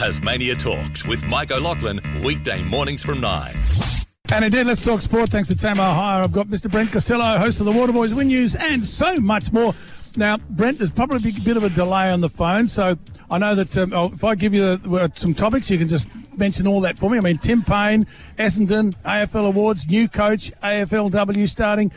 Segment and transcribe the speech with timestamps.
[0.00, 3.52] Tasmania Talks with Mike O'Loughlin, weekday mornings from 9.
[4.32, 5.28] And indeed, let's talk sport.
[5.28, 6.22] Thanks to Tamo Hire.
[6.22, 6.70] I've got Mr.
[6.70, 9.74] Brent Costello, host of the Waterboys Win News, and so much more.
[10.16, 12.96] Now, Brent, there's probably a bit of a delay on the phone, so
[13.30, 16.08] I know that um, oh, if I give you uh, some topics, you can just
[16.34, 17.18] mention all that for me.
[17.18, 18.06] I mean, Tim Paine,
[18.38, 21.92] Essendon, AFL Awards, new coach, AFLW starting.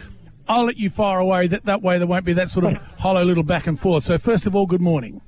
[0.50, 1.48] I'll let you fire away.
[1.48, 4.04] That, that way there won't be that sort of hollow little back and forth.
[4.04, 5.22] So, first of all, good morning.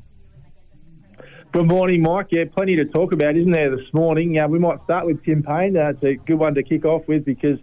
[1.56, 2.28] Good morning, Mike.
[2.32, 4.38] Yeah, plenty to talk about, isn't there, this morning?
[4.38, 5.78] Uh, we might start with Tim Paine.
[5.78, 7.58] Uh, it's a good one to kick off with because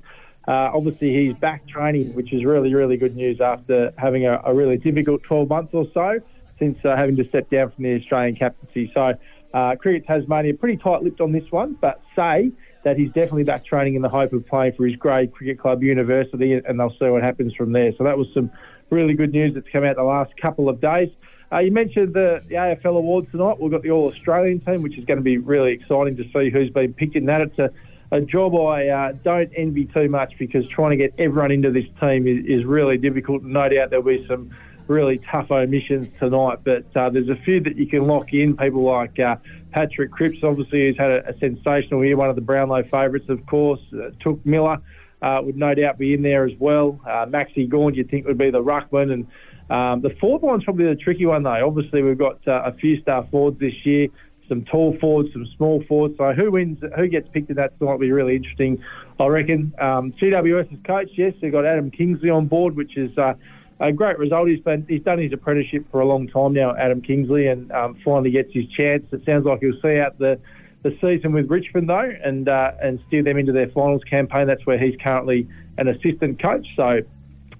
[0.48, 4.54] uh, obviously he's back training, which is really, really good news after having a, a
[4.54, 6.18] really difficult 12 months or so
[6.58, 8.90] since uh, having to step down from the Australian captaincy.
[8.94, 9.12] So,
[9.52, 12.50] uh, Cricket Tasmania pretty tight-lipped on this one, but say
[12.84, 15.82] that he's definitely back training in the hope of playing for his grade cricket club
[15.82, 17.92] university, and they'll see what happens from there.
[17.98, 18.50] So that was some
[18.88, 21.10] really good news that's come out the last couple of days.
[21.52, 23.60] Uh, you mentioned the, the, AFL Awards tonight.
[23.60, 26.48] We've got the All Australian team, which is going to be really exciting to see
[26.50, 27.42] who's been picked in that.
[27.42, 27.70] It's a,
[28.10, 31.84] a job I uh, don't envy too much because trying to get everyone into this
[32.00, 33.42] team is, is, really difficult.
[33.42, 34.50] No doubt there'll be some
[34.86, 38.56] really tough omissions tonight, but uh, there's a few that you can lock in.
[38.56, 39.36] People like uh,
[39.72, 43.44] Patrick Cripps, obviously, who's had a, a, sensational year, one of the Brownlow favourites, of
[43.44, 43.80] course.
[43.92, 44.78] Uh, Touk Miller
[45.22, 46.98] would no doubt be in there as well.
[47.06, 49.26] Maxi Gawn, you'd think would be the ruckman and
[49.70, 51.66] um, the fourth one's probably the tricky one, though.
[51.66, 54.08] Obviously, we've got uh, a few star forwards this year,
[54.48, 56.16] some tall forwards, some small forwards.
[56.18, 58.82] So who wins, who gets picked in that might be really interesting,
[59.18, 59.72] I reckon.
[59.78, 63.34] Um, GWS's coach, yes, they've got Adam Kingsley on board, which is uh,
[63.80, 64.48] a great result.
[64.48, 67.98] He's been he's done his apprenticeship for a long time now, Adam Kingsley, and um,
[68.04, 69.04] finally gets his chance.
[69.12, 70.38] It sounds like he'll see out the
[70.82, 74.46] the season with Richmond though, and uh, and steer them into their finals campaign.
[74.46, 76.66] That's where he's currently an assistant coach.
[76.76, 77.00] So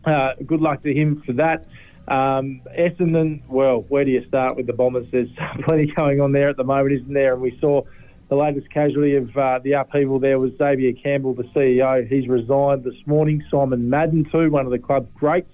[0.04, 1.66] uh, good luck to him for that.
[2.08, 5.06] Um, Essendon, well, where do you start with the Bombers?
[5.12, 5.28] There's
[5.64, 7.34] plenty going on there at the moment, isn't there?
[7.34, 7.82] And we saw
[8.28, 12.08] the latest casualty of uh, the upheaval there was Xavier Campbell, the CEO.
[12.08, 13.42] He's resigned this morning.
[13.50, 15.52] Simon Madden, too, one of the club's greats,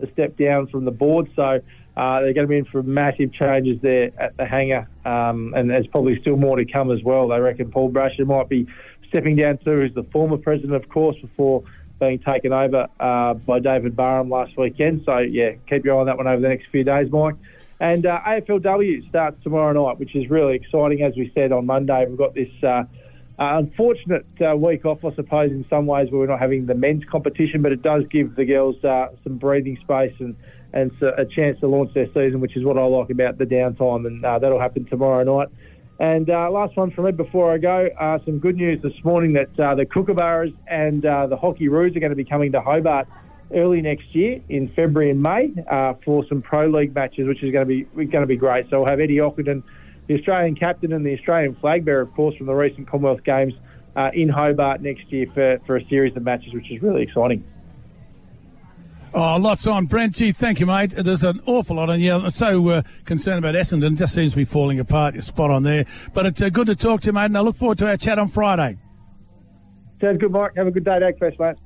[0.00, 1.30] has stepped down from the board.
[1.34, 1.60] So
[1.96, 4.88] uh, they're going to be in for massive changes there at the hangar.
[5.04, 7.28] Um, and there's probably still more to come as well.
[7.28, 8.66] They reckon Paul Brasher might be
[9.08, 11.64] stepping down too, who's the former president, of course, before
[11.98, 15.02] being taken over uh, by David Barham last weekend.
[15.04, 17.34] So, yeah, keep your eye on that one over the next few days, Mike.
[17.80, 21.02] And uh, AFLW starts tomorrow night, which is really exciting.
[21.02, 22.84] As we said on Monday, we've got this uh,
[23.38, 26.74] uh unfortunate uh, week off, I suppose, in some ways, where we're not having the
[26.74, 30.34] men's competition, but it does give the girls uh, some breathing space and,
[30.72, 34.06] and a chance to launch their season, which is what I like about the downtime.
[34.06, 35.48] And that'll happen tomorrow night.
[35.98, 39.32] And uh, last one from me before I go, uh, some good news this morning
[39.32, 43.08] that uh, the Kookaburras and uh, the Hockeyroos are going to be coming to Hobart
[43.52, 47.50] early next year in February and May uh, for some Pro League matches, which is
[47.50, 48.66] going to be going to be great.
[48.70, 49.64] So we'll have Eddie Ockenden,
[50.06, 53.54] the Australian captain and the Australian flag bearer, of course, from the recent Commonwealth Games
[53.96, 57.44] uh, in Hobart next year for, for a series of matches, which is really exciting.
[59.14, 59.86] Oh, lots on.
[59.86, 60.90] Brent, gee, thank you, mate.
[60.90, 62.12] There's an awful lot on you.
[62.12, 63.92] I'm so uh, concerned about Essendon.
[63.92, 65.14] It just seems to be falling apart.
[65.14, 65.86] You're spot on there.
[66.12, 67.96] But it's uh, good to talk to you, mate, and I look forward to our
[67.96, 68.78] chat on Friday.
[70.00, 70.52] Sounds good, Mike.
[70.56, 71.56] Have a good day at Agfest, mate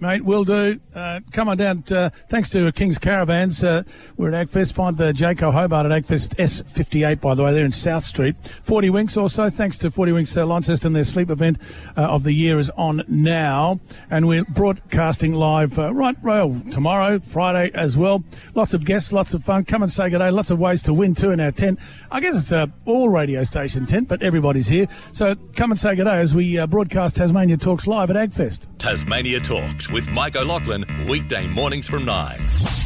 [0.00, 0.24] mate.
[0.24, 0.80] Will do.
[0.94, 1.84] Uh, come on down.
[1.90, 3.62] Uh, thanks to King's Caravans.
[3.62, 3.82] Uh,
[4.16, 4.72] we're at Agfest.
[4.72, 8.36] Find the Jayco Hobart at Agfest S58, by the way, there in South Street.
[8.62, 9.50] 40 Winks also.
[9.50, 10.92] Thanks to 40 Winks uh, Launceston.
[10.92, 11.58] Their sleep event
[11.96, 13.80] uh, of the year is on now.
[14.10, 18.24] And we're broadcasting live uh, right well, tomorrow, Friday as well.
[18.54, 19.64] Lots of guests, lots of fun.
[19.64, 20.30] Come and say good day.
[20.30, 21.78] Lots of ways to win too in our tent.
[22.10, 24.88] I guess it's a all radio station tent, but everybody's here.
[25.12, 28.66] So come and say good day as we uh, broadcast Tasmania Talks live at Agfest.
[28.78, 32.77] Tasmania Talks with Mike O'Loughlin, weekday mornings from 9.